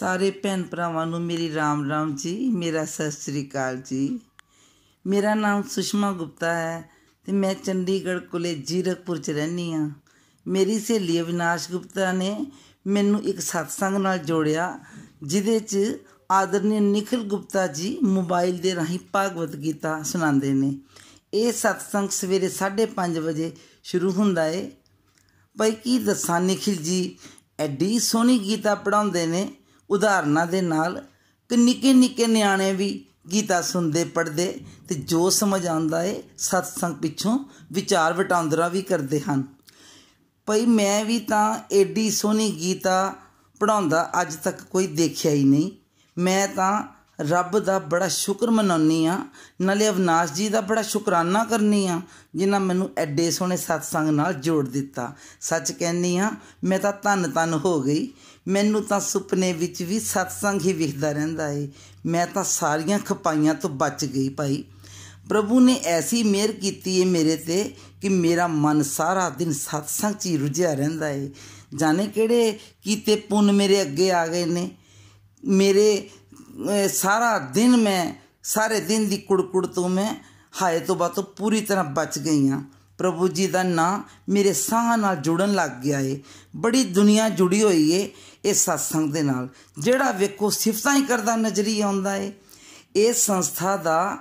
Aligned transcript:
ਸਾਰੇ 0.00 0.30
ਭੈਣ 0.30 0.62
ਭਰਾਵਾਂ 0.62 1.06
ਨੂੰ 1.06 1.20
ਮੇਰੀ 1.20 1.54
ਰਾਮ 1.54 1.88
ਰਾਮ 1.90 2.14
ਜੀ, 2.16 2.48
ਮੇਰਾ 2.48 2.84
ਸਤਿ 2.84 3.10
ਸ੍ਰੀ 3.10 3.48
ਅਕਾਲ 3.48 3.76
ਜੀ। 3.76 4.20
ਮੇਰਾ 5.06 5.34
ਨਾਮ 5.34 5.62
ਸੁਸ਼ਮਾ 5.62 6.12
ਗੁਪਤਾ 6.12 6.54
ਹੈ 6.54 6.90
ਤੇ 7.24 7.32
ਮੈਂ 7.32 7.54
ਚੰਡੀਗੜ੍ਹ 7.54 8.20
ਕੋਲੇ 8.20 8.54
ਜੀਰਕਪੁਰ 8.54 9.18
ਚ 9.18 9.30
ਰਹਿੰਦੀ 9.30 9.72
ਆ 9.72 9.90
ਮੇਰੀ 10.46 10.78
ਸਹੇਲੀ 10.80 11.20
ਅਵਿਨਾਸ਼ 11.20 11.70
ਗੁਪਤਾ 11.70 12.12
ਨੇ 12.12 12.46
ਮੈਨੂੰ 12.86 13.22
ਇੱਕ 13.22 13.40
ਸਤਸੰਗ 13.40 13.96
ਨਾਲ 13.96 14.18
ਜੋੜਿਆ, 14.18 14.80
ਜਿਹਦੇ 15.22 15.58
ਚ 15.60 15.76
ਆਦਰਨੀ 16.32 16.80
ਨਿਖਿਲ 16.80 17.20
ਗੁਪਤਾ 17.20 17.66
ਜੀ 17.66 17.98
ਮੋਬਾਈਲ 18.02 18.58
ਦੇ 18.58 18.74
ਰਾਹੀਂ 18.74 18.98
ਭਾਗਵਤ 19.12 19.56
ਗੀਤਾ 19.56 20.02
ਸੁਣਾਉਂਦੇ 20.02 20.52
ਨੇ। 20.52 20.74
ਇਹ 21.34 21.52
ਸਤਸੰਗ 21.52 22.08
ਸਵੇਰੇ 22.08 22.48
5:30 22.48 23.18
ਵਜੇ 23.18 23.52
ਸ਼ੁਰੂ 23.82 24.12
ਹੁੰਦਾ 24.12 24.46
ਏ। 24.46 24.70
ਭਾਈ 25.58 25.70
ਕੀ 25.70 25.98
ਦੱਸਾਂ, 25.98 26.40
ਨਿਖਿਲ 26.40 26.76
ਜੀ, 26.76 27.18
ਐਡੀ 27.58 27.98
ਸੋਹਣੀ 27.98 28.38
ਗੀਤਾ 28.38 28.74
ਪੜਾਉਂਦੇ 28.74 29.26
ਨੇ। 29.26 29.48
ਉਦਾਹਰਨਾਂ 29.90 30.46
ਦੇ 30.46 30.60
ਨਾਲ 30.60 31.06
ਕਿ 31.48 31.56
ਨਿੱਕੇ 31.56 31.92
ਨਿੱਕੇ 31.92 32.26
ਨਿਆਣੇ 32.26 32.72
ਵੀ 32.72 33.04
ਗੀਤਾ 33.32 33.62
ਸੁਣਦੇ 33.62 34.04
ਪੜਦੇ 34.04 34.60
ਤੇ 34.88 34.94
ਜੋ 34.94 35.30
ਸਮਝ 35.30 35.66
ਆਉਂਦਾ 35.66 36.04
ਏ, 36.04 36.22
ਸਤਸੰਗ 36.38 36.94
ਪਿੱਛੋਂ 36.94 37.38
ਵਿਚਾਰ 37.72 38.12
ਵਟਾਂਦਰਾ 38.12 38.68
ਵੀ 38.68 38.82
ਕਰਦੇ 38.82 39.20
ਹਨ। 39.20 39.44
ਭਈ 40.46 40.66
ਮੈਂ 40.66 41.04
ਵੀ 41.04 41.18
ਤਾਂ 41.18 41.58
ਏਡੀ 41.72 42.10
ਸੋਹਣੀ 42.10 42.50
ਗੀਤਾ 42.60 43.14
ਪੜਾਉਂਦਾ 43.60 44.10
ਅੱਜ 44.20 44.34
ਤੱਕ 44.34 44.62
ਕੋਈ 44.62 44.86
ਦੇਖਿਆ 44.86 45.32
ਹੀ 45.32 45.44
ਨਹੀਂ। 45.44 45.70
ਮੈਂ 46.18 46.48
ਤਾਂ 46.48 46.82
ਰੱਬ 47.20 47.58
ਦਾ 47.58 47.78
ਬੜਾ 47.78 48.08
ਸ਼ੁਕਰ 48.08 48.50
ਮਨਾਉਣੀ 48.50 49.06
ਆ 49.06 49.18
ਨਾਲੇ 49.60 49.88
ਅਵਨਾਸ਼ 49.88 50.32
ਜੀ 50.32 50.48
ਦਾ 50.48 50.60
ਬੜਾ 50.60 50.82
ਸ਼ੁਕਰਾਨਾ 50.82 51.44
ਕਰਨੀ 51.44 51.86
ਆ 51.86 52.00
ਜਿਨ੍ਹਾਂ 52.34 52.60
ਮੈਨੂੰ 52.60 52.90
ਐਡੇ 52.98 53.30
ਸੋਹਣੇ 53.30 53.56
ਸਤਸੰਗ 53.56 54.08
ਨਾਲ 54.08 54.34
ਜੋੜ 54.34 54.68
ਦਿੱਤਾ। 54.68 55.12
ਸੱਚ 55.40 55.72
ਕਹਿੰਨੀ 55.72 56.16
ਆ 56.18 56.30
ਮੈਂ 56.64 56.78
ਤਾਂ 56.78 56.92
ਧੰਨ 57.02 57.30
ਧੰਨ 57.30 57.54
ਹੋ 57.54 57.80
ਗਈ 57.80 58.12
ਮੈਨੂੰ 58.48 58.82
ਤਾਂ 58.82 59.00
ਸੁਪਨੇ 59.00 59.52
ਵਿੱਚ 59.52 59.82
ਵੀ 59.82 60.00
ਸਤਸੰਗ 60.00 60.60
ਹੀ 60.60 60.72
ਵਿਖਦਾ 60.72 61.12
ਰਹਿੰਦਾ 61.12 61.48
ਏ। 61.48 61.68
ਮੈਂ 62.06 62.26
ਤਾਂ 62.26 62.44
ਸਾਰੀਆਂ 62.44 62.98
ਖਪਾਈਆਂ 62.98 63.54
ਤੋਂ 63.54 63.70
ਬਚ 63.70 64.04
ਗਈ 64.04 64.28
ਭਾਈ। 64.28 64.64
ਪ੍ਰਭੂ 65.28 65.60
ਨੇ 65.60 65.80
ਐਸੀ 65.84 66.22
ਮਿਹਰ 66.22 66.52
ਕੀਤੀ 66.52 67.00
ਏ 67.00 67.04
ਮੇਰੇ 67.04 67.36
ਤੇ 67.36 67.74
ਕਿ 68.02 68.08
ਮੇਰਾ 68.08 68.46
ਮਨ 68.46 68.82
ਸਾਰਾ 68.82 69.28
ਦਿਨ 69.30 69.52
ਸਤਸੰਗ 69.52 70.14
'ਚ 70.14 70.26
ਹੀ 70.26 70.36
ਰੁਝਿਆ 70.36 70.74
ਰਹਿੰਦਾ 70.74 71.10
ਏ। 71.10 71.30
ਜਾਣੇ 71.76 72.06
ਕਿਹੜੇ 72.06 72.58
ਕੀਤੇ 72.82 73.16
ਪੁੰਨ 73.16 73.52
ਮੇਰੇ 73.52 73.80
ਅੱਗੇ 73.82 74.10
ਆ 74.10 74.26
ਗਏ 74.26 74.44
ਨੇ। 74.46 74.70
ਮੇਰੇ 75.44 76.08
ਸਾਰਾ 76.92 77.38
ਦਿਨ 77.38 77.76
ਮੈਂ, 77.76 78.14
ਸਾਰੇ 78.42 78.80
ਦਿਨ 78.80 79.08
ਦੀ 79.08 79.16
ਕੁੜਕੁੜ 79.16 79.66
ਤੋਂ 79.66 79.88
ਮੈਂ 79.88 80.14
ਹਾਏ 80.62 80.80
ਤੋਂ 80.80 80.96
ਬਾਤੋਂ 80.96 81.22
ਪੂਰੀ 81.22 81.60
ਤਰ੍ਹਾਂ 81.60 81.84
ਬਚ 81.84 82.18
ਗਈ 82.18 82.48
ਹਾਂ 82.48 82.62
ਪ੍ਰਭੂ 83.00 83.28
ਜੀ 83.28 83.46
ਦਾ 83.46 83.62
ਨਾਂ 83.62 83.98
ਮੇਰੇ 84.28 84.52
ਸਾਹ 84.52 84.96
ਨਾਲ 84.96 85.16
ਜੁੜਨ 85.16 85.52
ਲੱਗ 85.52 85.70
ਗਿਆ 85.70 86.00
ਏ। 86.00 86.20
ਬੜੀ 86.56 86.84
ਦੁਨੀਆ 86.84 87.28
ਜੁੜੀ 87.28 87.62
ਹੋਈ 87.62 87.90
ਏ 87.92 88.10
ਇਸ 88.44 88.64
ਸਤਸੰਗ 88.64 89.12
ਦੇ 89.12 89.22
ਨਾਲ। 89.22 89.48
ਜਿਹੜਾ 89.78 90.10
ਵੇਖੋ 90.10 90.50
ਸਿਫਤਾਂ 90.50 90.96
ਹੀ 90.96 91.02
ਕਰਦਾ 91.02 91.36
ਨਜ਼ਰੀ 91.36 91.80
ਆਉਂਦਾ 91.80 92.16
ਏ। 92.16 92.32
ਇਸ 92.96 93.16
ਸੰਸਥਾ 93.16 93.76
ਦਾ 93.76 94.18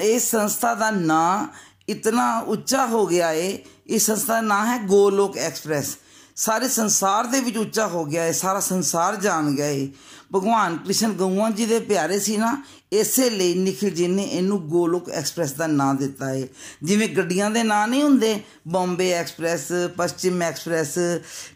ਇਸ 0.00 0.30
ਸੰਸਥਾ 0.30 0.74
ਦਾ 0.74 0.90
ਨਾਂ 0.90 1.46
ਇਤਨਾ 1.88 2.38
ਉੱਚਾ 2.38 2.86
ਹੋ 2.86 3.06
ਗਿਆ 3.06 3.32
ਏ। 3.32 3.58
ਇਸ 3.86 4.06
ਸੰਸਥਾ 4.06 4.34
ਦਾ 4.34 4.40
ਨਾਂ 4.40 4.66
ਹੈ 4.66 4.78
ਗੋਲੋਕ 4.86 5.36
ਐਕਸਪ੍ਰੈਸ। 5.38 5.96
ਸਾਰੇ 6.36 6.68
ਸੰਸਾਰ 6.68 7.26
ਦੇ 7.26 7.40
ਵਿੱਚ 7.40 7.56
ਉੱਚਾ 7.56 7.86
ਹੋ 7.86 8.04
ਗਿਆ 8.04 8.24
ਏ, 8.26 8.32
ਸਾਰਾ 8.32 8.60
ਸੰਸਾਰ 8.60 9.16
ਜਾਣ 9.16 9.50
ਗਿਆ 9.50 9.66
ਏ। 9.66 9.88
ਭਗਵਾਨ 10.34 10.76
ਕ੍ਰਿਸ਼ਨ 10.76 11.12
ਗਊਆਂ 11.12 11.50
ਜੀ 11.50 11.66
ਦੇ 11.66 11.78
ਪਿਆਰੇ 11.80 12.18
ਸੀ 12.18 12.36
ਨਾ, 12.36 12.56
ਇਸੇ 12.92 13.28
ਲਈ 13.30 13.54
ਨikhil 13.64 13.94
ji 13.98 14.08
ਨੇ 14.08 14.22
ਇਹਨੂੰ 14.22 14.58
ਗੋਲੋਕ 14.68 15.08
ਐਕਸਪ੍ਰੈਸ 15.10 15.52
ਦਾ 15.52 15.66
ਨਾਮ 15.66 15.96
ਦਿੱਤਾ 15.96 16.28
ਹੈ 16.28 16.46
ਜਿਵੇਂ 16.82 17.08
ਗੱਡੀਆਂ 17.08 17.50
ਦੇ 17.50 17.62
ਨਾਂ 17.62 17.86
ਨਹੀਂ 17.88 18.02
ਹੁੰਦੇ, 18.02 18.40
ਬੰਬੇ 18.68 19.10
ਐਕਸਪ੍ਰੈਸ 19.12 19.66
ਪਸ਼ਚਿਮ 19.96 20.42
ਐਕਸਪ੍ਰੈਸ, 20.42 20.98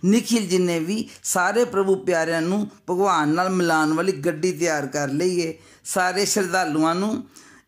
ਨikhil 0.04 0.50
ji 0.52 0.60
ਨੇ 0.60 0.78
ਵੀ 0.78 1.08
ਸਾਰੇ 1.24 1.64
ਪ੍ਰਭੂ 1.64 1.96
ਪਿਆਰਿਆਂ 1.96 2.42
ਨੂੰ 2.42 2.66
ਭਗਵਾਨ 2.90 3.28
ਨਾਲ 3.28 3.50
ਮਿਲਾਉਣ 3.50 3.92
ਵਾਲੀ 3.92 4.12
ਗੱਡੀ 4.12 4.52
ਤਿਆਰ 4.52 4.86
ਕਰ 4.86 5.08
ਲਈ 5.08 5.46
ਹੈ 5.46 5.52
ਸਾਰੇ 5.84 6.24
ਸ਼ਰਧਾਲੂਆਂ 6.24 6.94
ਨੂੰ 6.94 7.24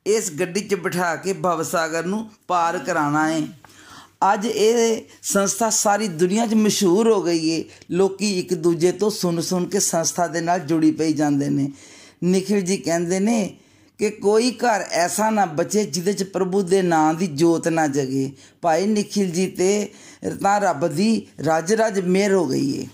ਇਸ 0.06 0.30
ਗੱਡੀ 0.30 0.60
'ਚ 0.60 0.74
ਬਿਠਾ 0.74 1.14
ਕੇ 1.16 1.32
ਭਵਸਾਗਰ 1.32 2.04
ਨੂੰ 2.04 2.28
ਪਾਰ 2.48 2.78
ਕਰਾਉਣਾ 2.78 3.28
ਹੈ 3.28 3.40
ਅੱਜ 4.34 4.47
ਇਹ 4.47 5.03
ਸੰਸਥਾ 5.22 5.71
ਸਾਰੀ 5.71 6.09
ਦੁਨੀਆ 6.09 6.47
'ਚ 6.47 6.55
ਮਸ਼ਹੂਰ 6.55 7.12
ਹੋ 7.12 7.22
ਗਈ 7.22 7.49
ਏ। 7.49 7.65
ਲੋਕੀ 7.91 8.38
ਇੱਕ 8.38 8.55
ਦੂਜੇ 8.55 8.93
ਤੋਂ 8.93 9.10
ਸੁਣ 9.10 9.41
ਸੁਣ 9.41 9.65
ਕੇ 9.66 9.81
ਸੰਸਥਾ 9.81 10.27
ਦੇ 10.27 10.41
ਨਾਲ 10.41 10.60
ਜੁੜੀ 10.60 10.91
ਪਈ 10.91 11.12
ਜਾਂਦੇ 11.12 11.49
ਨੇ। 11.49 11.72
ਨikhil 12.25 12.60
ਜੀ 12.60 12.77
ਕਹਿੰਦੇ 12.77 13.21
ਨੇ 13.21 13.56
ਕਿ 13.99 14.10
ਕੋਈ 14.10 14.50
ਘਰ 14.50 14.84
ਐਸਾ 14.91 15.31
ਨਾ 15.31 15.44
ਬਚੇ 15.44 15.84
ਜਿਹਦੇ 15.84 16.12
'ਚ 16.12 16.22
ਪ੍ਰਭੂ 16.22 16.62
ਦੇ 16.62 16.83
ਨਾਂ 16.83 17.15
ਦੀ 17.15 17.27
ਜੋਤ 17.27 17.69
ਨਾ 17.69 17.87
ਜਗੇ। 17.87 18.33
ਭਾਈ 18.62 18.87
ਨikhil 18.87 19.33
ਜੀ 19.33 19.47
ਤੇ 19.47 19.88
ਤਾਂ 20.43 20.60
ਰੱਬ 20.60 20.87
ਦੀ 20.87 21.27
ਰਜ 21.41 21.72
ਰਜ 21.72 22.00
ਮਿਹਰ 22.00 22.33
ਹੋ 22.33 22.47
ਗਈ 22.47 22.81
ਏ। 22.81 22.87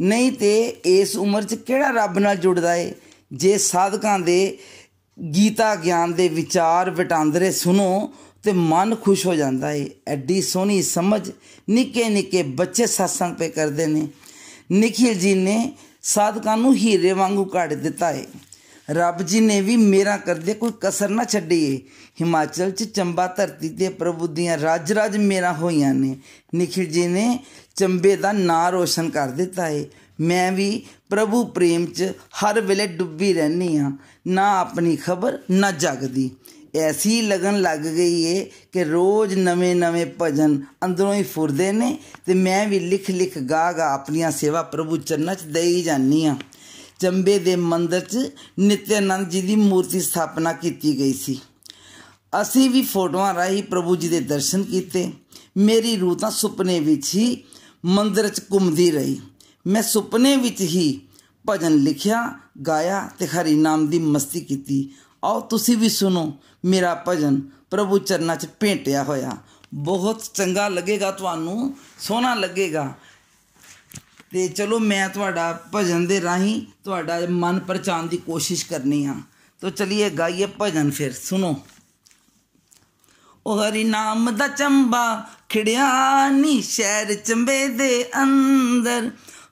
ਨਹੀਂ 0.00 0.32
ਤੇ 0.32 0.76
ਇਸ 0.84 1.16
ਉਮਰ 1.16 1.44
'ਚ 1.44 1.54
ਕਿਹੜਾ 1.54 1.90
ਰੱਬ 1.90 2.18
ਨਾਲ 2.18 2.36
ਜੁੜਦਾ 2.36 2.74
ਏ? 2.74 2.92
ਜੇ 3.32 3.58
ਸਾਧਕਾਂ 3.58 4.18
ਦੇ 4.18 4.58
ਗੀਤਾ 5.34 5.74
ਗਿਆਨ 5.74 6.12
ਦੇ 6.12 6.28
ਵਿਚਾਰ 6.28 6.90
ਵਟਾਂਦਰੇ 6.90 7.52
ਸੁਣੋ 7.52 8.12
ਤੇ 8.44 8.52
ਮਨ 8.52 8.94
ਖੁਸ਼ 8.94 9.26
ਹੋ 9.26 9.34
ਜਾਂਦਾ 9.34 9.72
ਏ। 9.72 9.90
ਐਡੀ 10.08 10.42
ਸੋਹਣੀ 10.42 10.82
ਸਮਝ 10.82 11.30
ਨਿੱਕੇ 11.70 12.08
ਨਿੱਕੇ 12.08 12.42
ਬੱਚੇ 12.42 12.84
satsang 12.84 13.36
ਪੇ 13.38 13.48
ਕਰਦੇ 13.48 13.86
ਨੇ। 13.86 14.08
ਨikhil 14.72 15.14
ਜੀ 15.14 15.34
ਨੇ 15.34 15.72
ਸਾਧਕਾਂ 16.02 16.56
ਨੂੰ 16.56 16.74
ਹੀਰੇ 16.74 17.12
ਵਾਂਗੂ 17.12 17.44
ਕੱਢ 17.44 17.72
ਦਿੱਤਾ 17.72 18.10
ਏ। 18.10 18.24
ਰੱਬ 18.90 19.22
ਜੀ 19.22 19.40
ਨੇ 19.40 19.60
ਵੀ 19.60 19.76
ਮੇਰਾ 19.76 20.16
ਕਰਦੇ 20.16 20.54
ਕੋਈ 20.54 20.70
ਕਸਰ 20.80 21.08
ਨਾ 21.08 21.24
ਛੱਡੀ 21.24 21.74
ਏ। 21.74 21.76
ਹਿਮਾਚਲ 22.20 22.70
ਚ 22.70 22.84
ਚੰਬਾ 22.84 23.26
ਧਰਤੀ 23.26 23.68
ਤੇ 23.68 23.88
ਪ੍ਰਭੂ 23.88 24.26
ਦੀਆਂ 24.26 24.58
ਰਾਜ 24.58 24.92
ਰਾਜ 24.92 25.16
ਮੇਰਾ 25.16 25.52
ਹੋਈਆਂ 25.52 25.94
ਨੇ। 25.94 26.16
ਨikhil 26.54 26.86
ਜੀ 26.86 27.06
ਨੇ 27.06 27.44
ਚੰਬੇ 27.76 28.16
ਦਾ 28.16 28.32
ਨਾਂ 28.32 28.72
ਰੋਸ਼ਨ 28.72 29.10
ਕਰ 29.10 29.28
ਦਿੱਤਾ 29.28 29.68
ਏ। 29.68 29.86
ਮੈਂ 30.20 30.52
ਵੀ 30.52 30.82
ਪ੍ਰਭੂ 31.10 31.44
ਪ੍ਰੇਮ 31.44 31.86
ਚ 31.86 32.12
ਹਰ 32.12 32.60
ਵੇਲੇ 32.60 32.86
ਡੁੱਬੀ 32.86 33.32
ਰਹਿਨੀ 33.32 33.76
ਆ। 33.76 33.92
ਨਾ 34.26 34.58
ਆਪਣੀ 34.58 34.96
ਖਬਰ, 34.96 35.38
ਨਾ 35.50 35.70
ਜਗ 35.70 36.04
ਦੀ 36.04 36.30
ਐਸੀ 36.76 37.22
ਲਗਨ 37.22 37.60
ਲੱਗ 37.60 37.80
ਗਈ 37.80 38.22
ਏ 38.22 38.50
ਕਿ 38.72 38.84
ਰੋਜ਼ 38.84 39.34
ਨਵੇਂ-ਨਵੇਂ 39.34 40.06
ਭਜਨ 40.22 40.62
ਅੰਦਰੋਂ 40.84 41.14
ਹੀ 41.14 41.22
ਫੁਰਦੇ 41.22 41.72
ਨੇ 41.72 41.98
ਤੇ 42.26 42.34
ਮੈਂ 42.34 42.68
ਵੀ 42.68 42.78
ਲਿਖ-ਲਿਖ 42.78 43.38
ਗਾ-ਗਾ 43.38 43.92
ਆਪਣੀਆਂ 43.92 44.30
ਸੇਵਾ 44.30 44.62
ਪ੍ਰਭੂ 44.62 44.96
ਚਰਨਾਂ 44.96 45.34
'ਚ 45.34 45.42
ਦੇਈ 45.42 45.82
ਜਾਨੀ 45.82 46.26
ਆ 46.26 46.36
ਚੰਬੇ 47.00 47.38
ਦੇ 47.38 47.56
ਮੰਦਰ 47.56 48.00
'ਚ 48.00 48.18
ਨਿਤਿਆਨੰਦ 48.58 49.28
ਜੀ 49.28 49.40
ਦੀ 49.40 49.56
ਮੂਰਤੀ 49.56 50.00
ਸਥਾਪਨਾ 50.00 50.52
ਕੀਤੀ 50.52 50.98
ਗਈ 50.98 51.12
ਸੀ। 51.12 51.40
ਅਸੀਂ 52.40 52.70
ਵੀ 52.70 52.82
ਫੋਟੋਆਂ 52.82 53.34
ਰਾਹੀਂ 53.34 53.62
ਪ੍ਰਭੂ 53.62 53.96
ਜੀ 53.96 54.08
ਦੇ 54.08 54.20
ਦਰਸ਼ਨ 54.20 54.62
ਕੀਤੇ। 54.62 55.12
ਮੇਰੀ 55.56 55.96
ਰੂਹ 55.96 56.16
ਤਾਂ 56.16 56.30
ਸੁਪਨੇ 56.30 56.80
ਵਿੱਚ 56.80 57.14
ਹੀ 57.14 57.44
ਮੰਦਰ 57.84 58.28
'ਚ 58.28 58.40
ਘੁੰਮਦੀ 58.40 58.90
ਰਹੀ। 58.90 59.20
ਮੈਂ 59.66 59.82
ਸੁਪਨੇ 59.82 60.36
ਵਿੱਚ 60.36 60.60
ਹੀ 60.60 61.00
ਭਜਨ 61.48 61.74
ਲਿਖਿਆ, 61.74 62.38
ਗਾਇਆ 62.66 63.10
ਤੇ 63.18 63.26
ਹਰੀ 63.26 63.54
ਨਾਮ 63.54 63.86
ਦੀ 63.86 63.98
ਮਸਤੀ 63.98 64.40
ਕੀਤੀ। 64.40 64.90
ਆਓ 65.24 65.40
ਤੁਸੀਂ 65.40 65.76
ਵੀ 65.76 65.88
ਸੁਣੋ, 65.88 66.38
ਮੇਰਾ 66.64 67.04
ਭਜਨ 67.08 67.40
ਪ੍ਰਭੂ 67.70 67.98
ਚਰਨਾਂ 67.98 68.36
'ਚ 68.36 68.48
ਭੇਟਿਆ 68.60 69.02
ਹੋਇਆ। 69.02 69.36
ਬਹੁਤ 69.74 70.22
ਚੰਗਾ 70.34 70.68
ਲੱਗੇਗਾ 70.68 71.10
ਤੁਹਾਨੂੰ, 71.10 71.76
ਸੋਹਣਾ 71.98 72.34
ਲੱਗੇਗਾ। 72.34 72.94
ਤੇ 74.30 74.48
ਚਲੋ 74.48 74.78
ਮੈਂ 74.78 75.08
ਤੁਹਾਡਾ 75.08 75.64
ਭਜਨ 75.74 76.06
ਦੇ 76.06 76.20
ਰਾਹੀਂ 76.20 76.66
ਤੁਹਾਡਾ 76.84 77.20
ਮਨ 77.30 77.58
ਪਰਚਾਉਣ 77.58 78.06
ਦੀ 78.06 78.16
ਕੋਸ਼ਿਸ਼ 78.16 78.66
ਕਰਨੀ 78.66 79.04
ਆ। 79.04 79.14
ਤੋ 79.60 79.70
ਚਲਿਏ 79.70 80.10
ਗਾਈਏ 80.10 80.48
ਭਜਨ 80.60 80.90
ਫਿਰ, 80.90 81.12
ਸੁਣੋ। 81.12 81.56
ਉਹ 83.46 83.64
ਹਰੀ 83.64 83.84
ਨਾਮ 83.84 84.36
ਦਾ 84.36 84.48
ਚੰਬਾ 84.48 85.26
ਖਿੜਿਆ 85.48 86.28
ਨੀ 86.28 86.62
ਸ਼ਹਿਰ 86.62 87.14
ਚੰਬੇ 87.14 87.68
ਦੇ 87.68 88.04
ਅੰਦਰ। 88.22 89.10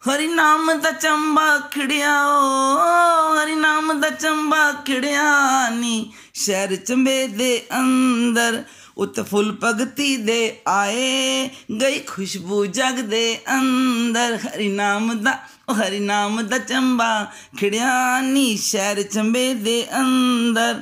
ਹਰੀ 0.08 0.26
ਨਾਮ 0.26 0.72
ਦਾ 0.80 0.90
ਚੰਬਾ 0.90 1.58
ਖਿੜਿਆ 1.58 2.14
ਓ 2.26 3.34
ਹਰੀ 3.34 3.54
ਨਾਮ 3.54 4.00
ਦਾ 4.00 4.08
ਚੰਬਾ 4.10 4.72
ਖਿੜਿਆ 4.72 5.68
ਨੀ 5.68 6.12
ਸ਼ਹਿਰ 6.34 6.76
ਚੰਬੇ 6.76 7.26
ਦੇ 7.26 7.62
ਅੰਦਰ, 7.78 8.62
ਉਤ 8.98 9.20
ਫੁੱਲ 9.20 9.56
ਭਗਤੀ 9.64 10.16
ਦੇ 10.16 10.56
ਆਏ। 10.68 11.48
ਗਈ 11.80 11.98
ਖੁਸ਼ਬੂ 11.98 12.64
ਜਗ 12.66 13.00
ਦੇ 13.00 13.38
ਅੰਦਰ 13.54 14.36
ਹਰੀ 14.36 14.68
ਨਾਮ 14.68 15.12
ਦਾ 15.22 15.38
ਓ 15.70 15.74
ਹਰੀ 15.74 15.98
ਨਾਮ 15.98 16.42
ਦਾ 16.42 16.58
ਚੰਬਾ 16.58 17.26
ਖਿੜਿਆ 17.60 18.20
ਨੀ 18.20 18.56
ਸ਼ਹਿਰ 18.56 19.02
ਚੰਬੇ 19.02 19.54
ਦੇ 19.54 19.86
ਅੰਦਰ। 20.00 20.80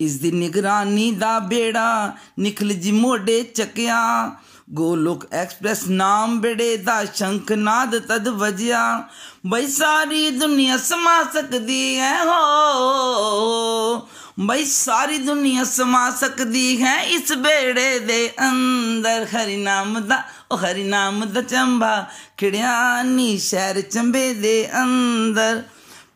ਇਸ 0.00 0.18
ਦੀ 0.18 0.30
ਨਿਗਰਾਨੀ 0.30 1.12
ਦਾ 1.12 1.38
ਬੇੜਾ 1.38 2.12
ਨਿਖਲ 2.38 2.72
ਜੀ 2.72 2.92
ਮੋਢੇ 2.92 3.42
ਚੱਕਿਆ। 3.42 4.32
ਗੋਲੋਕ 4.70 5.26
ਐਕਸਪ੍ਰੈਸ 5.32 5.88
ਨਾਮ 5.88 6.40
ਬੇੜੇ 6.40 6.76
ਦਾ 6.76 7.04
ਸ਼ੰਖਨਾਦ 7.04 7.98
ਤਦ 7.98 8.28
ਵਜਿਆ। 8.28 9.08
ਬਈ 9.46 9.66
ਸਾਰੀ 9.66 10.30
ਦੁਨੀਆ 10.30 10.76
ਸਮਾ 10.76 11.22
ਸਕਦੀ 11.22 11.98
ਹੈ 11.98 12.24
ਹੋ। 12.24 14.08
ਬਈ 14.40 14.64
ਸਾਰੀ 14.64 15.18
ਦੁਨੀਆ 15.18 15.64
ਸਮਾ 15.64 16.10
ਸਕਦੀ 16.10 16.82
ਹੈ 16.82 17.02
ਇਸ 17.02 17.32
ਬੇੜੇ 17.32 17.98
ਦੇ 17.98 18.30
ਅੰਦਰ। 18.48 19.24
ਹਰੀ 19.24 19.56
ਨਾਮ 19.56 20.00
ਦਾ, 20.00 20.22
ਉਹ 20.50 20.58
ਹਰੀ 20.58 20.84
ਨਾਮ 20.84 21.24
ਦਾ 21.24 21.42
ਚੰਬਾ 21.42 22.06
ਖਿੜਿਆ 22.36 23.02
ਨੀ 23.02 23.38
ਸ਼ਹਿਰ 23.38 23.80
ਚੰਬੇ 23.80 24.34
ਦੇ 24.34 24.68
ਅੰਦਰ। 24.82 25.62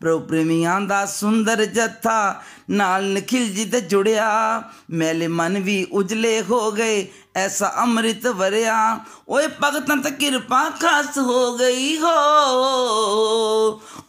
ਪ੍ਰਭੂ 0.00 0.18
ਪ੍ਰੇਮੀਆਂ 0.18 0.80
ਦਾ 0.80 1.06
ਸੁੰਦਰ 1.06 1.64
ਜੱਥਾ 1.64 2.42
ਨਾਲ 2.70 3.04
ਨਖਿਲ 3.04 3.48
ਜੀ 3.48 3.64
ਤੇ 3.64 3.80
ਜੁੜਿਆ। 3.80 4.62
ਮੈਲੇ 4.90 5.26
ਮਨ 5.28 5.58
ਵੀ 5.58 5.86
ਉਜਲੇ 5.92 6.42
ਹੋ 6.42 6.72
ਗਏ, 6.72 7.06
ਐਸਾ 7.36 7.72
ਅੰਮ੍ਰਿਤ 7.82 8.26
ਵਰਿਆ। 8.26 9.00
ਓਏ 9.28 9.46
ਭਗਤਾਂ 9.46 9.96
ਤੇ 9.96 10.10
ਕਿਰਪਾ 10.10 10.70
ਖਾਸ 10.70 11.18
ਹੋ 11.18 11.56
ਗਈ 11.56 11.98
ਹੋ। 11.98 12.14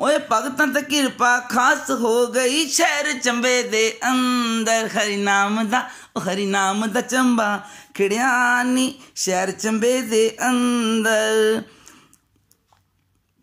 ਓਏ 0.01 0.17
ਭਗਤਾਂ 0.31 0.67
ਤੇ 0.67 0.81
ਕਿਰਪਾ 0.81 1.39
ਖਾਸ 1.39 1.91
ਹੋ 1.91 2.27
ਗਈ। 2.27 2.65
ਸ਼ਹਿਰ 2.65 3.19
ਚੰਬੇ 3.19 3.63
ਦੇ 3.63 3.97
ਅੰਦਰ 4.09 4.87
ਹਰੀ 4.87 5.15
ਨਾਮ 5.15 5.67
ਦਾ 5.67 5.83
ਉਹ 6.15 6.21
ਹਰੀ 6.21 6.45
ਨਾਮ 6.45 6.87
ਦਾ 6.87 7.01
ਚੰਬਾ 7.01 7.59
ਖਿੜਿਆ 7.93 8.63
ਨੀ। 8.63 8.93
ਸ਼ਹਿਰ 9.15 9.51
ਚੰਬੇ 9.51 10.01
ਦੇ 10.01 10.37
ਅੰਦਰ 10.49 11.61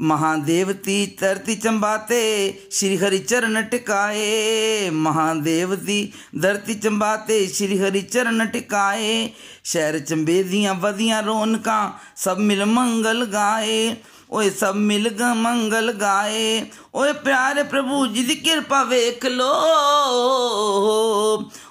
ਮਹਾਦੇਵਤੀ 0.01 1.07
ਧਰਤੀ 1.21 1.57
ਚੰਬਾਤੇ, 1.57 2.55
ਸ਼੍ਰੀ 2.71 2.99
ਹਰੀ 2.99 3.19
ਚਰਨ 3.19 3.63
ਟਿਕਾਏ। 3.63 4.91
ਮਹਾਦੇਵਤੀ 4.91 6.13
ਧਰਤੀ 6.43 6.75
ਚੰਬਾਤੇ, 6.75 7.47
ਸ਼੍ਰੀ 7.47 7.79
ਹਰੀ 7.79 8.03
ਚਰਨ 8.03 8.47
ਟਿਕਾਏ। 8.47 9.31
ਸ਼ਹਿਰ 9.65 9.99
ਚੰਬੇ 9.99 10.43
ਦੀਆਂ 10.43 10.75
ਵਧੀਆਂ 10.75 11.23
ਰੌਣਕਾਂ, 11.23 11.93
ਸਭ 12.17 12.37
ਮਿਲ 12.39 12.65
ਮੰਗਲ 12.65 13.25
ਗਾਏ। 13.25 13.97
ਓਏ 14.31 14.51
ਸਭ 14.51 14.75
ਮਿਲ 14.77 15.09
ਗ 15.09 15.23
ਮੰਗਲ 15.23 15.93
ਗਾਏ। 15.93 16.67
ਓਏ 16.95 17.13
ਪਿਆਰੇ 17.13 17.63
ਪ੍ਰਭੂ 17.63 18.07
ਜੀ 18.07 18.25
ਦੀ 18.25 18.35
ਕਿਰਪਾ 18.35 18.83
ਵੇਖ 18.83 19.27
ਲੋ। 19.27 19.53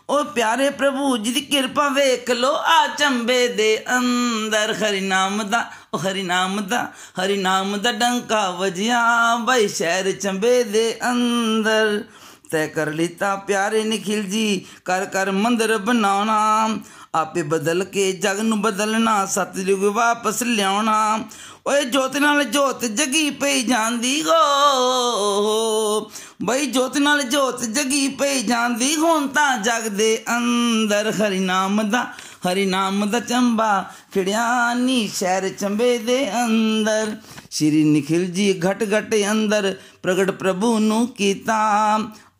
ਓ 0.09 0.23
ਪਿਆਰੇ 0.23 0.69
ਪ੍ਰਭੂ 0.69 1.17
ਜੀ 1.17 1.31
ਦੀ 1.31 1.41
ਕਿਰਪਾ 1.41 1.87
ਵੇਖ 1.89 2.31
ਲੋ 2.31 2.51
ਆ 2.55 2.87
ਚੰਬੇ 2.87 3.47
ਦੇ 3.47 3.85
ਅੰਦਰ 3.97 4.73
ਹਰੀ 4.73 4.99
ਨਾਮ 4.99 5.43
ਦਾ 5.43 5.63
ਓ 5.93 5.97
ਹਰੀ 5.97 6.23
ਨਾਮ 6.23 6.61
ਦਾ 6.61 6.85
ਹਰੀ 7.21 7.37
ਨਾਮ 7.37 7.77
ਦਾ 7.77 7.91
ਡੰਕਾ 7.91 8.49
ਵਜਿਆ 8.51 9.01
ਬਈ 9.35 9.67
ਸ਼ਹਿਰ 9.67 10.11
ਚੰਬੇ 10.11 10.63
ਦੇ 10.63 10.97
ਅੰਦਰ। 11.11 12.03
ਤੈ 12.51 12.67
ਕਰ 12.67 12.87
ਲੀਤਾ 12.87 13.35
ਪਿਆਰੇ 13.35 13.83
ਨਖਿਲ 13.83 14.23
ਜੀ, 14.23 14.65
ਕਰ 14.85 15.05
ਕਰ 15.05 15.31
ਮੰਦਰ 15.31 15.77
ਬਣਾਉਣਾ, 15.77 16.69
ਆਪੇ 17.15 17.41
ਬਦਲ 17.43 17.83
ਕੇ 17.83 18.11
ਜਗ 18.11 18.39
ਨੂੰ 18.39 18.61
ਬਦਲਣਾ 18.61 19.25
ਸਤਿਯੁਗ 19.25 19.83
ਵਾਪਸ 19.83 20.43
ਲਿਆਉਣਾ। 20.43 21.19
ਓਏ 21.67 21.83
ਜੋਤ 21.83 22.17
ਨਾਲ 22.17 22.43
ਜੋਤ 22.43 22.85
ਜਗੀ 22.85 23.29
ਪਈ 23.29 23.61
ਜਾਂਦੀ 23.63 24.21
ਗੋ। 24.21 25.96
ਬਈ 26.39 26.65
ਜੋਤ 26.65 26.97
ਨਾਲ 26.97 27.21
ਜੋਤ 27.23 27.63
ਜਗੀ 27.63 28.07
ਪਈ 28.07 28.41
ਜਾਂਦੀ, 28.41 28.95
ਹੁਣ 28.95 29.27
ਤਾਂ 29.27 29.57
ਜਗ 29.57 29.87
ਦੇ 29.87 30.23
ਅੰਦਰ 30.37 31.11
ਹਰੀ 31.11 31.39
ਨਾਮ 31.39 31.81
ਦਾ 31.89 32.03
ਹਰੀ 32.47 32.65
ਨਾਮ 32.65 33.09
ਦਾ 33.09 33.19
ਚੰਬਾ 33.19 33.69
ਖਿੜਿਆ 34.13 34.73
ਨੀ 34.73 35.07
ਸ਼ਹਿਰ 35.07 35.49
ਚੰਬੇ 35.49 35.97
ਦੇ 35.97 36.19
ਅੰਦਰ। 36.43 37.15
ਸ਼੍ਰੀ 37.51 37.83
ਨਿਖਿਲ 37.83 38.25
ਜੀ 38.25 38.53
ਘਟ 38.59 38.83
ਘਟ 38.83 39.15
ਅੰਦਰ 39.31 39.75
ਪ੍ਰਗਟ 40.03 40.31
ਪ੍ਰਭੂ 40.31 40.77
ਨੂੰ 40.79 41.07
ਕੀਤਾ। 41.07 41.57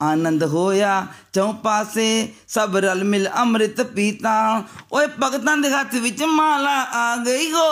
ਆਨੰਦ 0.02 0.44
ਹੋਇਆ 0.44 1.08
ਚੌ 1.34 1.54
ਪਾਸੇ 1.54 2.34
ਸਭ 2.48 2.78
ਰਲ 2.78 3.04
ਮਿਲ 3.04 3.30
ਅੰਮ੍ਰਿਤ 3.38 3.82
ਪੀਤਾ। 3.82 4.64
ਓਏ 4.94 5.08
ਭਗਤਾਂ 5.08 5.58
ਦੇ 5.58 5.70
ਹੱਥ 5.70 5.96
ਵਿੱਚ 5.96 6.24
ਮਾਲਾ 6.24 6.82
ਆ 6.94 7.16
ਗਈ 7.16 7.52
ਹੋ। 7.52 7.68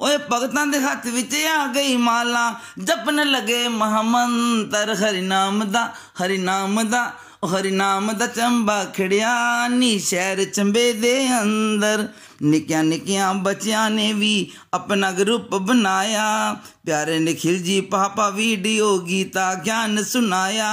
ਓਏ 0.00 0.18
ਭਗਤਾਂ 0.32 0.66
ਦੇ 0.66 0.80
ਹੱਥ 0.80 1.06
ਵਿੱਚ 1.06 1.36
ਆ 1.60 1.66
ਗਈ 1.66 1.96
ਮਾਲਾ। 1.96 2.54
ਜਪਨ 2.84 3.30
ਲਗੇ 3.30 3.68
ਮਹਾਮੰਤਰ 3.68 4.94
ਹਰੀ 4.94 5.20
ਨਾਮ 5.20 5.64
ਦਾ 5.64 5.94
ਹਰੀ 6.24 6.38
ਨਾਮ 6.38 6.88
ਦਾ। 6.88 7.12
ਹਰੀ 7.46 7.70
ਨਾਮ 7.70 8.12
ਦਾ 8.12 8.26
ਚੰਬਾ 8.26 8.84
ਖਿੜਿਆ 8.84 9.32
ਨੀ 9.68 9.98
ਸ਼ਹਿਰ 9.98 10.44
ਚੰਬੇ 10.44 10.92
ਦੇ 10.92 11.16
ਅੰਦਰ 11.40 12.06
ਨਿੱਕਿਆਂ 12.42 12.82
ਨਿੱਕਿਆਂ 12.84 13.32
ਬੱਚਿਆਂ 13.34 13.88
ਨੇ 13.90 14.12
ਵੀ 14.12 14.50
ਆਪਣਾ 14.74 15.10
ਗਰੁੱਪ 15.12 15.54
ਬਣਾਇਆ 15.54 16.56
ਪਿਆਰੇ 16.86 17.18
ਨਖਿਲ 17.18 17.58
ਜੀ 17.62 17.80
ਪਾਪਾ 17.80 18.28
ਵੀਡੀਓ 18.30 18.96
ਗੀਤਾ 18.98 19.52
ਗਿਆਨ 19.54 20.02
ਸੁਨਾਇਆ 20.02 20.70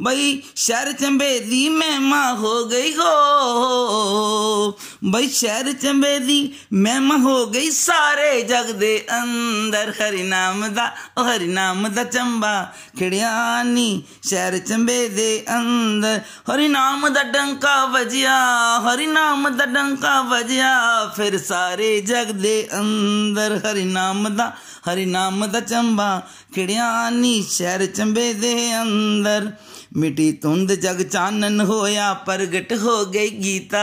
ਬਈ 0.00 0.42
ਸ਼ਹਿਰ 0.56 0.92
ਚੰਬੇ 0.92 1.38
ਦੀ 1.40 1.68
ਮਹਿਮਾ 1.68 2.34
ਹੋ 2.34 2.64
ਗਈ 2.64 2.94
ਹੋ। 2.96 4.78
ਬਈ 5.04 5.28
ਸ਼ਹਿਰ 5.28 5.72
ਚੰਬੇ 5.72 6.18
ਦੀ 6.18 6.54
ਮਹਿਮਾ 6.72 7.16
ਹੋ 7.16 7.46
ਗਈ 7.46 7.70
ਸਾਰੇ 7.70 8.42
ਜਗ 8.42 8.70
ਦੇ 8.70 9.04
ਅੰਦਰ। 9.22 9.90
ਹਰੀ 9.90 10.22
ਨਾਮ 10.22 10.68
ਦਾ 10.68 10.90
ਉਹ 11.18 11.24
ਹਰੀ 11.24 11.46
ਨਾਮ 11.46 11.88
ਦਾ 11.88 12.04
ਚੰਬਾ 12.04 12.72
ਖਿੜਿਆ 12.98 13.62
ਨੀ 13.62 14.02
ਸ਼ਹਿਰ 14.22 14.58
ਚੰਬੇ 14.58 15.08
ਦੇ 15.08 15.44
ਅੰਦਰ। 15.58 16.20
ਹਰੀ 16.54 16.68
ਨਾਮ 16.68 17.08
ਦਾ 17.08 17.22
ਡੰਕਾ 17.22 17.86
ਵਜਿਆ 17.86 18.36
ਹਰੀ 18.80 19.06
ਨਾਮ 19.06 19.48
ਦਾ 19.56 19.66
ਡੰਕਾ 19.66 20.22
ਵਜਿਆ 20.22 21.06
ਫਿਰ 21.16 21.38
ਸਾਰੇ 21.38 22.00
ਜਗ 22.00 22.24
ਦੇ 22.24 22.68
ਅੰਦਰ। 22.80 23.60
ਹਰੀ 23.64 23.84
ਨਾਮ 23.84 24.36
ਦਾ 24.36 24.52
ਹਰੀ 24.92 25.04
ਨਾਮ 25.04 25.46
ਦਾ 25.46 25.60
ਚੰਬਾ 25.60 26.22
ਖਿੜਿਆ 26.54 27.10
ਨੀ 27.10 27.44
ਸ਼ਹਿਰ 27.50 27.86
ਚੰਬੇ 27.86 28.32
ਦੇ 28.32 28.82
ਅੰਦਰ। 28.82 29.52
ਮਿਟੀ 29.96 30.32
ਤੁੰਦ 30.32 30.72
ਜਗ 30.72 31.02
ਚਾਨਣ 31.02 31.60
ਹੋਇਆ, 31.60 32.14
ਪ੍ਰਗਟ 32.14 32.72
ਹੋ 32.72 33.04
ਗਈ 33.04 33.30
ਗੀਤਾ। 33.30 33.82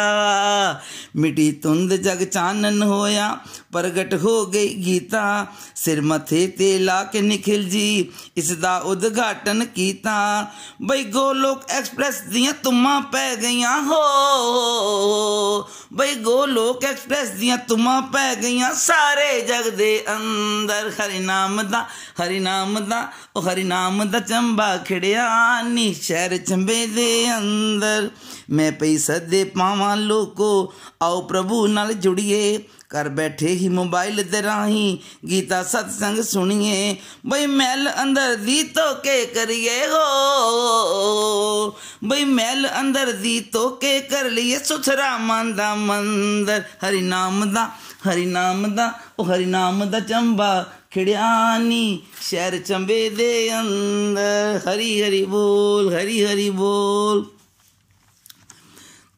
ਮਿਟੀ 1.16 1.52
ਤੁੰਦ 1.52 1.94
ਜਗ 1.94 2.24
ਚਾਨਣ 2.24 2.84
ਹੋਇਆ, 2.84 3.38
ਪ੍ਰਗਟ 3.72 4.14
ਹੋ 4.14 4.46
ਗਈ 4.46 4.74
ਗੀਤਾ। 4.76 5.46
ਸਿਰ 5.76 6.02
ਮਥੇ 6.02 6.48
ਤੇ 6.48 6.80
ਲਾ 6.80 7.04
ਕੇ 7.04 7.22
ਨਖਿਲ 7.22 7.70
ਜੀ, 7.70 8.10
ਇਸ 8.38 8.52
ਦਾ 8.52 8.78
ਉਦਘਾਟਨ 8.78 9.66
ਕੀਤਾ। 9.66 10.48
ਬਈ 10.82 11.04
ਗੋਲੋਕ 11.04 11.62
ਐਕਸਪ੍ਰੈਸ 11.70 12.22
ਦੀਆਂ 12.22 12.54
ਤੁਮਾਂ 12.54 13.02
ਪੈ 13.02 13.36
ਗਈਆਂ, 13.36 13.82
ਹੋ। 13.82 15.70
ਬਈ 15.94 16.16
ਗੋਲੋਕ 16.16 16.84
ਐਕਸਪ੍ਰੈਸ 16.86 17.30
ਦੀਆਂ 17.30 17.58
ਤੁਮਾਂ 17.58 18.02
ਪੈ 18.02 18.36
ਗਈਆਂ, 18.36 18.74
ਸਾਰੇ 18.74 19.42
ਜਗ 19.42 19.70
ਦੇ 19.70 20.04
ਅੰਦਰ। 20.16 20.92
ਹਰੀ 21.00 21.20
ਨਾਮ 21.20 21.62
ਦਾ 21.62 21.86
ਹਰੀ 22.24 22.40
ਨਾਮ 22.40 22.61
ਦਾ, 22.66 23.08
ਉਹ 23.36 23.42
ਹਰੀ 23.42 23.64
ਨਾਮ 23.64 24.10
ਦਾ 24.10 24.20
ਚੰਬਾ 24.20 24.78
ਖਿੜਿਆ 24.78 25.62
ਨੀ 25.62 25.94
ਸ਼ਹਿਰ 25.94 26.38
ਚੰਬੇ 26.38 26.88
ਦੇ 26.88 27.38
ਅੰਦਰ। 27.38 28.10
ਮੈਂ 28.50 28.72
ਪਈ 28.72 28.98
ਸੱਦੇ 28.98 29.44
ਪਾਵਾਂ 29.44 29.98
ਲੋਕੋ, 29.98 30.74
ਆਓ 31.02 31.22
ਪ੍ਰਭੂ 31.22 31.68
ਨਾਲ 31.68 31.94
ਜੁੜੀਏ। 31.94 32.64
ਕਰ 32.90 33.10
ਬੈਠੇ 33.10 33.48
ਹੀ 33.48 33.70
ਮੋਬਾਈਲ 33.70 34.24
ਦੇ 34.32 34.44
ਰਾਹੀਂ 34.44 34.98
ਗੀਤਾ 35.30 35.64
ਸਤਸੰਗ 35.64 36.24
ਸੁਣੀਏ। 36.24 36.96
ਬਈ 37.26 37.46
ਮੈਲ 37.46 37.90
ਅੰਦਰ 38.04 38.36
ਦੀ 38.36 38.64
ਤੋਕੇ 38.64 39.26
ਕਰੀਏ, 39.26 39.88
ਹੋ। 39.88 41.76
ਬਈ 42.04 42.24
ਮੈਲ 42.24 42.68
ਅੰਦਰ 42.80 43.12
ਦੀ 43.12 43.40
ਤੋਕੇ 43.40 44.00
ਕਰ 44.00 44.24
ਲਈਏ 44.24 44.60
ਸੁਥਰਾ 44.60 45.18
ਮਨ 45.18 45.56
ਦਾ 45.56 45.76
ਮੰਦਰ। 45.76 46.64
ਹਰੀ 46.90 47.02
ਨਾਮ 47.02 47.54
ਦਾ, 47.54 47.70
ਹਰੀ 48.10 48.26
ਨਾਮ 48.26 48.76
ਦਾ, 48.76 48.92
ਉਹ 49.20 49.26
ਹਰੀ 49.26 49.46
ਨਾਮ 49.46 49.90
ਦਾ 49.90 50.00
ਚੰਬਾ 50.00 50.74
ਖਿੜਿਆ 50.92 51.58
ਨੀ 51.58 52.02
ਸ਼ਹਿਰ 52.22 52.60
ਚੰਬੇ 52.60 53.10
ਦੇ 53.10 53.60
ਅੰਦਰ। 53.60 54.74
ਹਰੀ 54.74 55.04
ਹਰੀ 55.04 55.26
ਬੋਲ, 55.26 55.96
ਹਰੀ 55.96 56.26
ਹਰੀ 56.26 56.50
ਬੋਲ। 56.50 57.26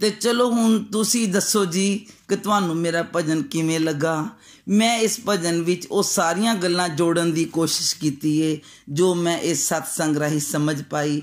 ਤੇ 0.01 0.09
ਚਲੋ 0.09 0.51
ਹੁਣ 0.51 0.83
ਤੁਸੀਂ 0.83 1.27
ਦੱਸੋ 1.27 1.65
ਜੀ 1.65 2.05
ਕਿ 2.27 2.35
ਤੁਹਾਨੂੰ 2.35 2.75
ਮੇਰਾ 2.75 3.07
ਭਜਨ 3.15 3.43
ਕਿਵੇਂ 3.43 3.79
ਲੱਗਾ? 3.79 4.27
ਮੈਂ 4.69 4.97
ਇਸ 4.97 5.19
ਭਜਨ 5.29 5.61
ਵਿੱਚ 5.61 5.87
ਉਹ 5.87 6.03
ਸਾਰੀਆਂ 6.03 6.55
ਗੱਲਾਂ 6.55 6.89
ਜੋੜਨ 6.89 7.31
ਦੀ 7.31 7.45
ਕੋਸ਼ਿਸ਼ 7.45 7.95
ਕੀਤੀ 7.95 8.41
ਏ 8.41 8.59
ਜੋ 8.89 9.15
ਮੈਂ 9.15 9.39
ਇਸ 9.39 9.69
ਸਤਸੰਗ 9.69 10.17
ਰਾਹੀਂ 10.17 10.39
ਸਮਝ 10.39 10.81
ਪਾਈ। 10.81 11.21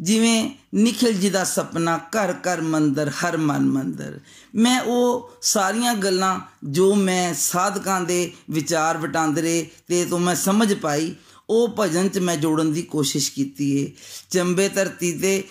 ਜਿਵੇਂ 0.00 0.50
ਨikhil 0.74 1.12
ਜੀ 1.12 1.30
ਦਾ 1.30 1.44
ਸੁਪਨਾ, 1.44 1.96
ਘਰ 1.98 2.32
ਘਰ 2.32 2.60
ਮੰਦਰ, 2.60 3.08
ਹਰ 3.08 3.36
ਮਨ 3.36 3.60
ਮੰਦਰ। 3.60 4.20
ਮੈਂ 4.54 4.80
ਉਹ 4.80 5.30
ਸਾਰੀਆਂ 5.42 5.94
ਗੱਲਾਂ 5.94 6.40
ਜੋ 6.64 6.94
ਮੈਂ 6.94 7.34
ਸਾਧਕਾਂ 7.34 8.00
ਦੇ 8.00 8.32
ਵਿਚਾਰ 8.50 8.98
ਵਟਾਂਦਰੇ 8.98 9.66
ਤੇ 9.88 10.04
ਤੋਂ 10.04 10.18
ਮੈਂ 10.18 10.34
ਸਮਝ 10.34 10.74
ਪਾਈ, 10.74 11.14
ਉਹ 11.50 11.76
ਭਜਨ 11.80 12.08
ਚ 12.08 12.18
ਮੈਂ 12.18 12.36
ਜੋੜਨ 12.36 12.72
ਦੀ 12.72 12.82
ਕੋਸ਼ਿਸ਼ 12.82 13.32
ਕੀਤੀ 13.32 13.76
ਏ। 13.76 13.92
ਚੰਬੇ 14.30 14.68
ਧਰਤੀ 14.68 15.12
ਤੇ 15.12 15.44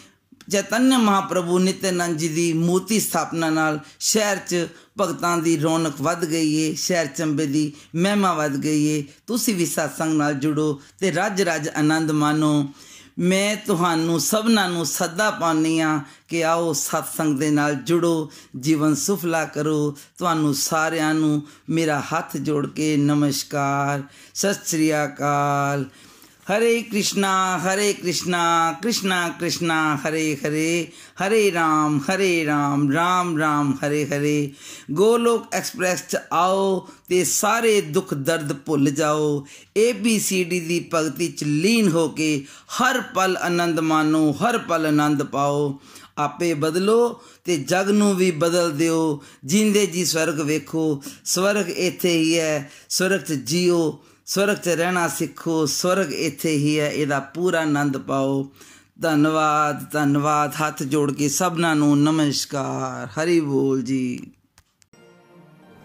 ਚੈਤਨਯ 0.52 0.98
ਮਹਾਪ੍ਰਭੂ 0.98 1.60
ਨਿਤਿਆਨੰਦ 1.60 2.18
ਜੀ 2.18 2.28
ਦੀ 2.28 2.54
ਮੂਰਤੀ 2.54 3.00
ਸਥਾਪਨਾ 3.00 3.50
ਨਾਲ 3.50 3.80
ਸ਼ਹਿਰ 4.00 4.38
'ਚ 4.38 4.68
ਭਗਤਾਂ 5.00 5.38
ਦੀ 5.38 5.60
ਰੌਣਕ 5.60 6.02
ਵੱਧ 6.02 6.26
ਗਈ 6.26 6.56
ਏ, 6.56 6.76
ਸ਼ਹਿਰ 6.76 7.06
ਚੰਬੇ 7.06 7.46
ਦੀ 7.46 7.74
ਮਹਿਮਾ 7.96 8.34
ਵੱਧ 8.34 8.56
ਗਈ 8.56 8.86
ਏ। 8.86 9.04
ਤੁਸੀਂ 9.28 9.56
ਵੀ 9.56 9.64
satsang 9.64 10.14
ਨਾਲ 10.14 10.34
ਜੁੜੋ 10.34 10.82
ਤੇ 11.00 11.12
ਰੱਜ 11.12 11.42
ਰੱਜ 11.42 11.70
ਆਨੰਦ 11.70 12.12
ਮਾਣੋ। 12.12 12.70
ਮੈਂ 13.20 13.56
ਤੁਹਾਨੂੰ 13.56 14.20
ਸਭਨਾਂ 14.20 14.70
ਨੂੰ 14.70 14.86
ਸੱਦਾ 14.86 15.32
ਪਾਉਂਦੀ 15.32 15.80
ਆ 15.80 16.02
ਕਿ 16.28 16.46
ਆਓ 16.46 16.72
satsang 16.72 17.38
ਦੇ 17.38 17.50
ਨਾਲ 17.50 17.76
ਜੁੜੋ, 17.76 18.32
ਜੀਵਨ 18.60 18.96
ਸੁਫਲਾ 18.96 19.46
ਕਰੋ। 19.46 19.98
ਤੁਹਾਨੂੰ 20.18 20.54
ਸਾਰਿਆਂ 20.54 21.14
ਨੂੰ 21.14 21.48
ਮੇਰਾ 21.70 22.00
ਹੱਥ 22.00 22.38
ਜੋੜ 22.38 22.68
ਕੇ 22.68 22.98
ਨਮਸਕਾਰ। 22.98 24.04
ਸਤਿ 24.36 24.54
ਸ੍ਰੀ 24.54 24.92
ਅਕਾਲ। 25.04 25.86
ਹਰੇ 26.50 26.82
ਕ੍ਰਿਸ਼ਨਾ 26.82 27.60
ਹਰੇ 27.60 27.94
ਕ੍ਰਿਸ਼ਨਾ 27.94 28.76
ਕ੍ਰਿਸ਼ਨਾ 28.82 29.30
ਕ੍ਰਿਸ਼ਨਾ, 29.30 29.96
ਹਰੇ 29.96 30.36
ਹਰੇ 30.36 30.88
ਹਰੇ 31.22 31.52
ਰਾਮ 31.52 32.00
ਹਰੇ 32.00 32.46
ਰਾਮ 32.46 32.92
ਰਾਮ 32.92 33.38
ਰਾਮ, 33.38 33.74
ਹਰੇ 33.74 34.06
ਹਰੇ। 34.06 34.52
ਗੋਲੋਕ 34.92 35.46
ਐਕਸਪ੍ਰੈਸ 35.54 36.04
ਚ 36.08 36.18
ਆਓ 36.34 36.90
ਤੇ 37.10 37.24
ਸਾਰੇ 37.24 37.82
ਦੁੱਖ 37.82 38.14
ਦਰਦ 38.14 38.54
ਭੁੱਲ 38.54 38.90
ਜਾਓ। 38.90 39.48
ABCD 39.90 40.50
ਦੀ 40.50 40.90
ਭਗਤੀ 40.94 41.28
ਚ 41.28 41.44
ਲੀਨ 41.44 41.88
ਹੋ 41.88 42.08
ਕੇ 42.08 42.46
ਹਰ 42.82 43.02
ਪਲ 43.02 43.38
ਆਨੰਦ 43.38 43.80
ਮਾਣੋ, 43.80 44.32
ਹਰ 44.32 44.58
ਪਲ 44.58 44.86
ਆਨੰਦ 44.86 45.24
ਪਾਓ। 45.24 45.80
ਆਪੇ 46.18 46.54
ਬਦਲੋ 46.54 47.22
ਤੇ 47.44 47.58
ਜਗ 47.58 47.90
ਨੂੰ 47.90 48.16
ਵੀ 48.16 48.32
ਬਦਲ 48.32 48.72
ਦਿਓ। 48.72 49.24
ਜਿੰਦੇ 49.46 49.86
ਜੀ 49.86 50.06
ਸਵਰਗ 50.06 50.40
ਵੇਖੋ, 50.42 51.04
ਸਵਰਗ 51.26 51.70
ਇੱਥੇ 51.70 52.18
ਹੀ 52.18 52.40
ਹੈ, 52.40 52.72
ਸਵਰਗ 52.90 53.34
ਜੀਓ। 53.34 54.04
ਸਵਰਗ 54.30 54.58
'ਚ 54.58 54.70
ਰਹਿਣਾ 54.70 55.08
ਸਿੱਖੋ, 55.08 55.66
ਸਵਰਗ 55.66 56.14
ਇੱਥੇ 56.14 56.52
ਹੀ 56.52 56.80
ਹੈ, 56.80 56.92
ਇਹਦਾ 56.92 57.20
ਪੂਰਾ 57.20 57.62
ਆਨੰਦ 57.62 57.98
ਪਾਓ। 57.98 58.52
ਧੰਨਵਾਦ 59.02 59.92
ਧੰਨਵਾਦ, 59.92 60.52
ਹੱਥ 60.52 60.84
ਜੋੜ 60.84 61.14
ਕੇ 61.14 61.30
ਸਭਨਾਂ 61.30 61.76
ਨੂੰ 61.76 62.04
ਨਮਸਕਾਰ, 62.04 63.08
ਹਰੀ 63.08 63.40
ਬੋਲ 63.40 63.82
ਜੀ। 63.82 64.32